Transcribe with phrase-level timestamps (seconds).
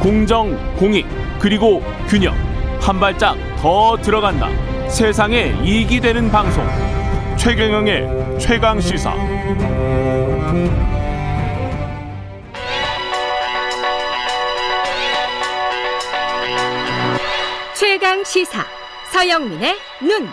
[0.00, 1.06] 공정, 공익,
[1.38, 2.34] 그리고 균형.
[2.80, 4.48] 한 발짝 더 들어간다.
[4.88, 6.66] 세상에 이익이 되는 방송.
[7.36, 9.14] 최경영의 최강 시사.
[17.74, 18.64] 최강 시사.
[19.12, 20.28] 서영민의 눈.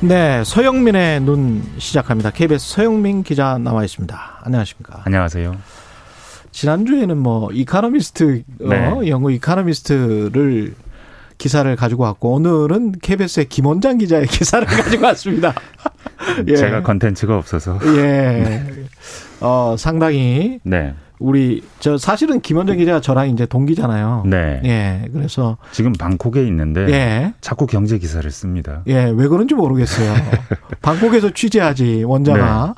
[0.00, 2.30] 네, 서영민의 눈 시작합니다.
[2.30, 4.40] KBS 서영민 기자 나와 있습니다.
[4.44, 5.00] 안녕하십니까?
[5.06, 5.56] 안녕하세요.
[6.54, 8.86] 지난주에는 뭐 이카노미스트 네.
[8.86, 10.74] 어, 영어 이카노미스트를
[11.36, 15.52] 기사를 가지고 왔고 오늘은 KBS의 김원장 기자의 기사를 가지고 왔습니다.
[16.46, 16.54] 예.
[16.54, 17.80] 제가 컨텐츠가 없어서.
[17.96, 18.62] 예.
[19.40, 20.94] 어, 상당히 네.
[21.24, 24.24] 우리 저 사실은 김원장 기자가 저랑 이제 동기잖아요.
[24.26, 24.60] 네.
[24.64, 25.08] 예.
[25.10, 27.32] 그래서 지금 방콕에 있는데 예.
[27.40, 28.82] 자꾸 경제 기사를 씁니다.
[28.88, 30.14] 예, 왜 그런지 모르겠어요.
[30.82, 32.74] 방콕에서 취재하지 원자가.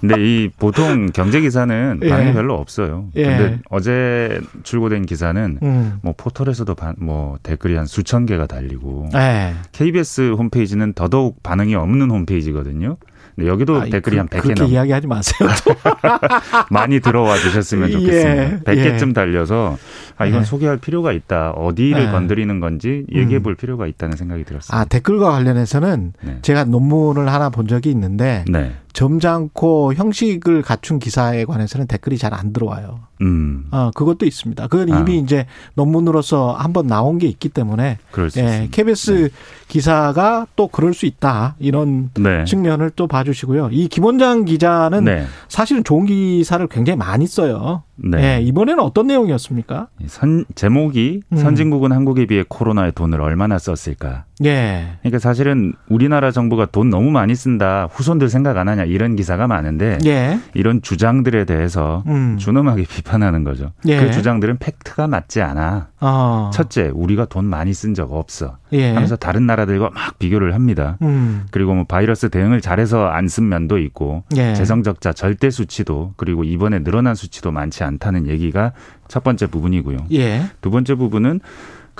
[0.00, 2.08] 근데 이 보통 경제 기사는 예.
[2.08, 3.08] 반응이 별로 없어요.
[3.16, 3.24] 예.
[3.24, 5.98] 근데 어제 출고된 기사는 음.
[6.02, 9.52] 뭐 포털에서도 반- 뭐 댓글이 한 수천 개가 달리고 예.
[9.72, 12.96] KBS 홈페이지는 더더욱 반응이 없는 홈페이지거든요.
[13.40, 15.48] 근데 여기도 아이, 댓글이 그- 한 100개 그렇게 넘 이야기하지 마세요.
[16.70, 18.42] 많이 들어와 주셨으면 예, 좋겠습니다.
[18.42, 18.58] 예.
[18.98, 19.78] 100개쯤 달려서
[20.18, 20.44] 아 이건 예.
[20.44, 21.52] 소개할 필요가 있다.
[21.52, 22.10] 어디를 예.
[22.10, 23.42] 건드리는 건지 얘기해 음.
[23.42, 24.78] 볼 필요가 있다는 생각이 들었습니다.
[24.78, 26.38] 아, 댓글과 관련해서는 네.
[26.42, 28.72] 제가 논문을 하나 본 적이 있는데 네.
[28.92, 33.00] 점잖고 형식을 갖춘 기사에 관해서는 댓글이 잘 안 들어와요.
[33.22, 33.66] 음.
[33.70, 34.68] 어, 그것도 있습니다.
[34.68, 35.00] 그건 아.
[35.00, 38.68] 이미 이제 논문으로서 한번 나온 게 있기 때문에 그럴 수 예.
[38.70, 39.30] KBS
[39.68, 41.56] 기사가 또 그럴 수 있다.
[41.58, 42.44] 이런 네.
[42.44, 43.70] 측면을 또 봐 주시고요.
[43.72, 45.26] 이 김원장 기자는 네.
[45.48, 47.82] 사실은 좋은 기사를 굉장히 많이 써요.
[47.96, 48.36] 네.
[48.38, 49.88] 예, 이번에는 어떤 내용이었습니까?
[50.06, 51.36] 선, 제목이 음.
[51.36, 54.24] 선진국은 한국에 비해 코로나에 돈을 얼마나 썼을까.
[54.44, 54.96] 예.
[55.00, 57.88] 그러니까 사실은 우리나라 정부가 돈 너무 많이 쓴다.
[57.90, 58.84] 후손들 생각 안 하냐.
[58.84, 60.38] 이런 기사가 많은데 예.
[60.54, 62.36] 이런 주장들에 대해서 음.
[62.38, 63.72] 준엄하게 비판하는 거죠.
[63.86, 63.98] 예.
[64.00, 65.88] 그 주장들은 팩트가 맞지 않아.
[66.00, 66.50] 어.
[66.54, 68.56] 첫째, 우리가 돈 많이 쓴 적 없어.
[68.72, 68.92] 예.
[68.92, 70.96] 하면서 다른 나라들과 막 비교를 합니다.
[71.02, 71.46] 음.
[71.50, 74.54] 그리고 뭐 바이러스 대응을 잘해서 안 쓴 면도 있고 예.
[74.54, 78.72] 재정 적자 절대 수치도 그리고 이번에 늘어난 수치도 많지 않다는 얘기가
[79.06, 79.98] 첫 번째 부분이고요.
[80.12, 80.42] 예.
[80.60, 81.40] 두 번째 부분은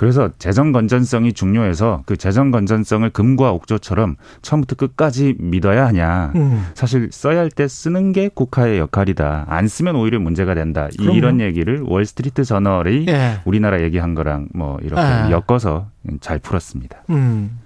[0.01, 6.31] 그래서 재정 건전성이 중요해서 그 재정 건전성을 금과 옥조처럼 처음부터 끝까지 믿어야 하냐.
[6.33, 6.65] 음.
[6.73, 9.45] 사실 써야 할 때 쓰는 게 국가의 역할이다.
[9.47, 10.87] 안 쓰면 오히려 문제가 된다.
[10.97, 11.15] 그럼요.
[11.15, 13.41] 이런 얘기를 월스트리트 저널이 예.
[13.45, 15.29] 우리나라 얘기한 거랑 뭐 이렇게 아.
[15.29, 15.89] 엮어서
[16.19, 17.03] 잘 풀었습니다.
[17.11, 17.59] 음.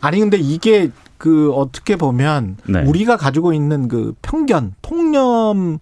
[0.00, 2.84] 아니 근데 이게 그 어떻게 보면 네.
[2.84, 5.78] 우리가 가지고 있는 그 편견, 통념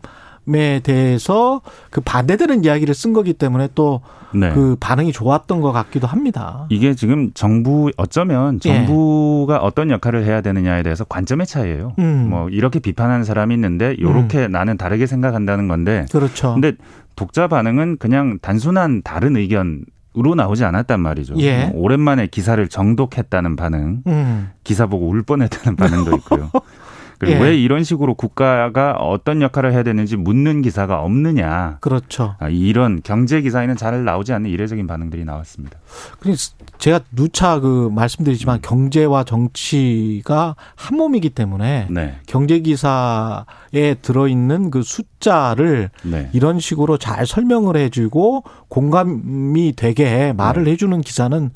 [0.54, 1.60] 에 대해서
[1.90, 4.00] 그 반대되는 이야기를 쓴 거기 때문에 또그
[4.34, 4.52] 네.
[4.80, 6.66] 반응이 좋았던 것 같기도 합니다.
[6.70, 8.74] 이게 지금 정부 어쩌면 예.
[8.86, 11.92] 정부가 어떤 역할을 해야 되느냐에 대해서 관점의 차이예요.
[11.98, 12.28] 음.
[12.30, 16.54] 뭐 이렇게 비판하는 사람이 있는데 요렇게 나는 다르게 생각한다는 건데 그렇죠.
[16.54, 16.72] 근데
[17.16, 19.84] 독자 반응은 그냥 단순한 다른 의견
[20.18, 21.34] 으로 나오지 않았단 말이죠.
[21.38, 21.66] 예.
[21.66, 24.50] 뭐 오랜만에 기사를 정독했다는 반응, 음.
[24.64, 26.50] 기사 보고 울 뻔했다는 반응도 있고요.
[27.18, 27.40] 그리고 예.
[27.42, 31.78] 왜 이런 식으로 국가가 어떤 역할을 해야 되는지 묻는 기사가 없느냐.
[31.80, 32.36] 그렇죠.
[32.38, 35.78] 아, 이런 경제 기사에는 잘 나오지 않는 이례적인 반응들이 나왔습니다.
[36.20, 42.18] 그래서 제가 누차 그 말씀드리지만 경제와 정치가 한 몸이기 때문에 네.
[42.26, 45.17] 경제 기사에 들어 있는 그 숫자
[45.56, 46.30] 를 네.
[46.32, 51.50] 이런 식으로 잘 설명을 해주고 공감이 되게 말을 해주는 기사는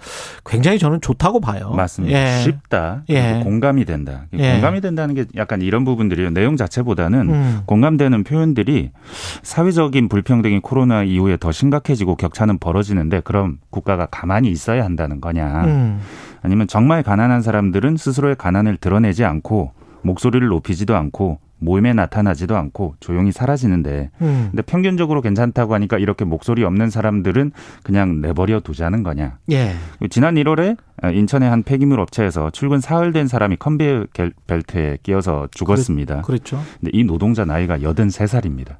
[0.44, 1.70] 굉장히 저는 좋다고 봐요.
[1.70, 2.18] 맞습니다.
[2.18, 2.42] 예.
[2.42, 3.04] 쉽다.
[3.08, 3.40] 예.
[3.44, 4.26] 공감이 된다.
[4.34, 4.54] 예.
[4.54, 6.30] 공감이 된다는 게 약간 이런 부분들이에요.
[6.30, 7.60] 내용 자체보다는 음.
[7.66, 8.90] 공감되는 표현들이
[9.44, 15.64] 사회적인 불평등이 코로나 이후에 더 심각해지고 격차는 벌어지는데 그럼 국가가 가만히 있어야 한다는 거냐.
[15.64, 16.00] 음.
[16.42, 19.70] 아니면 정말 가난한 사람들은 스스로의 가난을 드러내지 않고
[20.02, 24.48] 목소리를 높이지도 않고 모임에 나타나지도 않고 조용히 사라지는데 음.
[24.50, 27.52] 근데 평균적으로 괜찮다고 하니까 이렇게 목소리 없는 사람들은
[27.82, 29.38] 그냥 내버려 두자는 거냐.
[29.50, 29.72] 예.
[30.10, 30.76] 지난 1월에
[31.14, 36.22] 인천의 한 폐기물 업체에서 출근 사흘 된 사람이 컨베이어 겔- 벨트에 끼어서 죽었습니다.
[36.22, 36.60] 그렇죠.
[36.80, 38.76] 근데 이 노동자 나이가 83살입니다.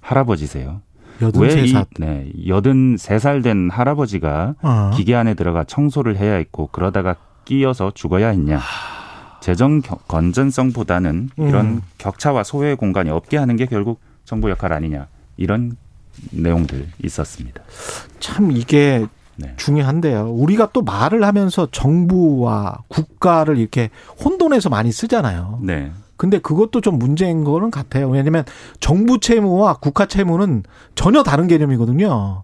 [0.00, 0.80] 할아버지세요.
[1.22, 1.84] 여든 왜세이 살.
[1.98, 4.90] 네, 83살 된 할아버지가 어.
[4.94, 8.60] 기계 안에 들어가 청소를 해야 했고 그러다가 끼어서 죽어야 했냐.
[9.40, 11.48] 재정 겨- 건전성보다는 음.
[11.48, 15.06] 이런 격차와 소외 공간이 없게 하는 게 결국 정부 역할 아니냐.
[15.36, 15.76] 이런
[16.30, 17.62] 내용들 있었습니다.
[18.18, 19.06] 참 이게
[19.36, 19.54] 네.
[19.56, 20.30] 중요한데요.
[20.32, 23.88] 우리가 또 말을 하면서 정부와 국가를 이렇게
[24.22, 25.60] 혼돈해서 많이 쓰잖아요.
[25.62, 25.92] 네.
[26.16, 28.10] 근데 그것도 좀 문제인 거는 같아요.
[28.10, 28.44] 왜냐하면
[28.78, 30.64] 정부 채무와 국가 채무는
[30.94, 32.42] 전혀 다른 개념이거든요.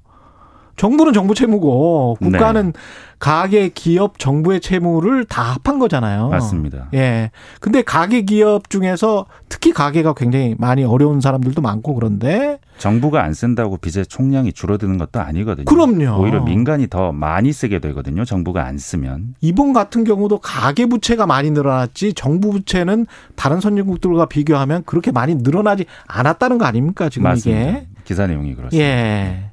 [0.76, 2.73] 정부는 정부 채무고 국가는
[3.19, 6.28] 가계 기업 정부의 채무를 다 합한 거잖아요.
[6.28, 6.88] 맞습니다.
[6.93, 7.31] 예.
[7.61, 13.78] 근데 가계 기업 중에서 특히 가계가 굉장히 많이 어려운 사람들도 많고 그런데 정부가 안 쓴다고
[13.78, 15.64] 빚의 총량이 줄어드는 것도 아니거든요.
[15.64, 16.23] 그럼요.
[16.23, 18.26] 오히려 민간이 더 많이 쓰게 되거든요.
[18.26, 19.37] 정부가 안 쓰면.
[19.40, 25.87] 이번 같은 경우도 가계 부채가 많이 늘어났지 정부 부채는 다른 선진국들과 비교하면 그렇게 많이 늘어나지
[26.06, 27.62] 않았다는 거 아닙니까 지금 맞습니다.
[27.62, 27.87] 이게?
[28.05, 28.87] 기사 내용이 그렇습니다.
[28.87, 29.50] 예.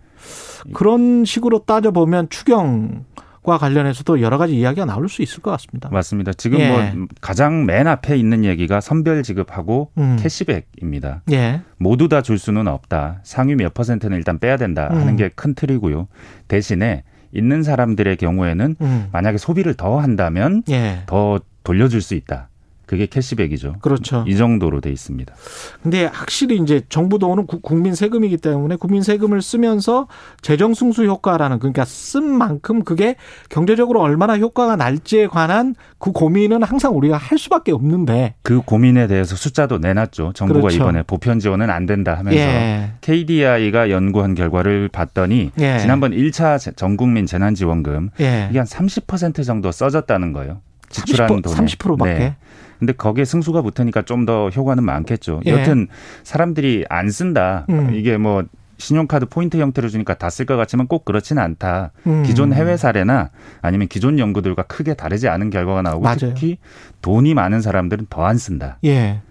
[0.73, 3.05] 그런 식으로 따져 보면 추경
[3.43, 5.89] 과 관련해서도 여러 가지 이야기가 나올 수 있을 것 같습니다.
[5.91, 6.31] 맞습니다.
[6.31, 6.69] 지금 예.
[6.69, 10.15] 뭐 가장 맨 앞에 있는 얘기가 선별 지급하고 음.
[10.17, 11.23] 캐시백입니다.
[11.33, 11.59] 예.
[11.77, 13.19] 모두 다 줄 수는 없다.
[13.23, 15.15] 상위 몇 퍼센트는 일단 빼야 된다 하는 음.
[15.17, 16.07] 게큰 틀이고요.
[16.47, 19.07] 대신에 있는 사람들의 경우에는 음.
[19.11, 21.01] 만약에 소비를 더 한다면 예.
[21.05, 22.47] 더 돌려줄 수 있다.
[22.93, 23.77] 그게 캐시백이죠.
[23.81, 24.23] 그렇죠.
[24.27, 25.33] 이 정도로 돼 있습니다.
[25.81, 30.07] 근데 확실히 이제 정부 돈은 구- 국민 세금이기 때문에 국민 세금을 쓰면서
[30.43, 33.15] 재정 승수 효과라는 그러니까 쓴 만큼 그게
[33.49, 39.35] 경제적으로 얼마나 효과가 날지에 관한 그 고민은 항상 우리가 할 수밖에 없는데 그 고민에 대해서
[39.35, 40.33] 숫자도 내놨죠.
[40.35, 40.75] 정부가 그렇죠.
[40.75, 42.91] 이번에 보편 지원은 안 된다 하면서 예.
[43.01, 45.79] KDI가 연구한 결과를 봤더니 예.
[45.79, 48.49] 지난번 1차 전국민 재난지원금 예.
[48.51, 50.61] 이게 한 30% 정도 써졌다는 거예요.
[50.89, 51.55] 지출한 30%, 돈에.
[51.55, 52.13] 30%밖에.
[52.13, 52.35] 네.
[52.83, 55.41] 근데 거기에 승수가 붙으니까 좀 더 효과는 많겠죠.
[55.45, 55.51] 예.
[55.51, 55.87] 여튼
[56.23, 57.65] 사람들이 안 쓴다.
[57.69, 57.93] 음.
[57.93, 58.43] 이게 뭐
[58.77, 61.91] 신용카드 포인트 형태로 주니까 다 쓸 것 같지만 꼭 그렇지는 않다.
[62.07, 62.23] 음.
[62.23, 63.29] 기존 해외 사례나
[63.61, 66.17] 아니면 기존 연구들과 크게 다르지 않은 결과가 나오고 맞아요.
[66.19, 66.57] 특히
[67.01, 68.77] 돈이 많은 사람들은 더 안 쓴다.
[68.85, 69.21] 예.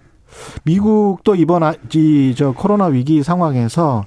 [0.63, 4.05] 미국도 이번 아- 이저 코로나 위기 상황에서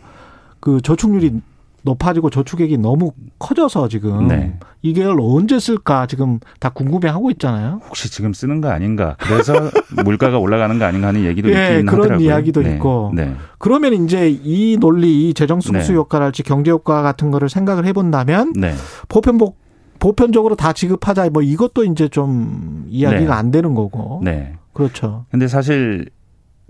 [0.61, 1.41] 그 저축률이
[1.87, 4.59] 높아지고 저축액이 너무 커져서 지금 네.
[4.83, 7.81] 이걸 언제 쓸까 지금 다 궁금해하고 있잖아요.
[7.87, 9.17] 혹시 지금 쓰는 거 아닌가?
[9.21, 9.55] 그래서
[10.05, 12.27] 물가가 올라가는 거 아닌가 하는 얘기도 예, 있긴 그런 하더라고요.
[12.27, 12.75] 이야기도 네.
[12.75, 13.13] 있고.
[13.15, 13.35] 네.
[13.59, 15.99] 그러면 이제 이 논리, 이 재정 승수 네.
[15.99, 18.75] 효과랄지 경제 효과 같은 거를 생각을 해본다면 네.
[19.09, 19.65] 보편복
[19.99, 23.39] 보편적으로 다 지급하자 뭐 이것도 이제 좀 이야기가 네.
[23.39, 24.21] 안 되는 거고.
[24.25, 24.55] 네.
[24.73, 25.25] 그렇죠.
[25.31, 26.11] 근데 사실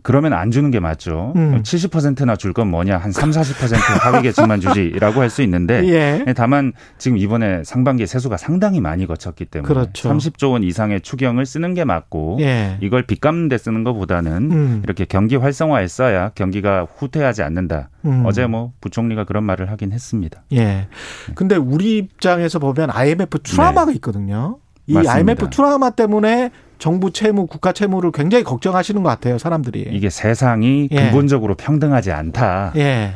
[0.06, 1.32] 그러면 안 주는 게 맞죠.
[1.34, 1.60] 음.
[1.64, 2.96] 70%나 줄 건 뭐냐?
[2.96, 6.24] 한 3, 40% 하위 계층만 주지라고 할 수 있는데 예.
[6.36, 10.08] 다만 지금 이번에 상반기 세수가 상당히 많이 거쳤기 때문에 그렇죠.
[10.08, 12.78] 30조 원 이상의 추경을 쓰는 게 맞고 예.
[12.80, 14.80] 이걸 빚 갚는 데 쓰는 것보다는 음.
[14.84, 17.90] 이렇게 경기 활성화에 써야 경기가 후퇴하지 않는다.
[18.04, 18.22] 음.
[18.24, 20.44] 어제 뭐 부총리가 그런 말을 하긴 했습니다.
[20.52, 20.86] 예.
[21.34, 24.58] 근데 우리 입장에서 보면 IMF 트라우마가 있거든요.
[24.86, 24.98] 이 네.
[25.00, 25.14] 맞습니다.
[25.14, 29.88] IMF 트라우마 때문에 정부 채무, 국가 채무를 굉장히 걱정하시는 것 같아요, 사람들이.
[29.92, 30.96] 이게 세상이 예.
[30.96, 32.72] 근본적으로 평등하지 않다.
[32.76, 33.14] 예.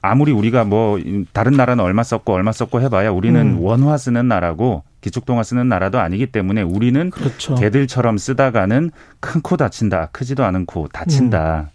[0.00, 0.98] 아무리 우리가 뭐
[1.32, 3.60] 다른 나라는 얼마 썼고 얼마 썼고 해봐야 우리는 음.
[3.60, 7.56] 원화 쓰는 나라고 기축통화 쓰는 나라도 아니기 때문에 우리는 그렇죠.
[7.56, 8.90] 개들처럼 쓰다가는
[9.20, 11.70] 큰 코 다친다, 크지도 않은 코 다친다.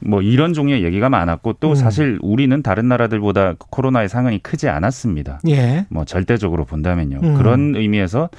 [0.00, 1.74] 뭐 이런 종류의 얘기가 많았고 또 음.
[1.74, 5.40] 사실 우리는 다른 나라들보다 코로나의 상흔이 크지 않았습니다.
[5.48, 5.86] 예.
[5.90, 7.18] 뭐 절대적으로 본다면요.
[7.22, 7.34] 음.
[7.34, 8.30] 그런 의미에서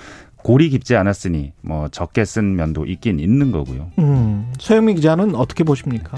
[0.44, 3.92] 골이 깊지 않았으니 뭐 적게 쓴 면도 있긴 있는 거고요.
[4.00, 4.52] 음.
[4.58, 6.18] 소영민 기자는 어떻게 보십니까?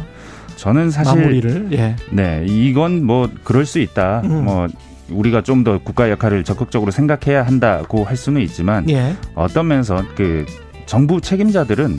[0.56, 1.70] 저는 사실 마무리를.
[1.74, 1.96] 예.
[2.12, 4.22] 네, 이건 뭐 그럴 수 있다.
[4.26, 4.46] 음.
[4.46, 4.68] 뭐
[5.10, 9.16] 우리가 좀 더 국가 역할을 적극적으로 생각해야 한다고 할 수는 있지만 예.
[9.36, 10.46] 어떤 면에서 그
[10.86, 11.98] 정부 책임자들은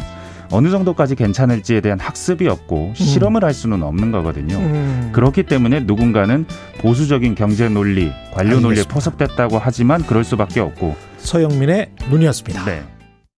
[0.52, 4.58] 어느 정도까지 괜찮을지에 대한 학습이 없고 실험을 할 수는 없는 거거든요.
[4.58, 5.10] 음.
[5.12, 6.44] 그렇기 때문에 누군가는
[6.78, 8.94] 보수적인 경제 논리, 관료 논리에 알겠습니다.
[8.94, 10.94] 포섭됐다고 하지만 그럴 수밖에 없고.
[11.18, 12.64] 서영민의 눈이었습니다.
[12.66, 12.82] 네.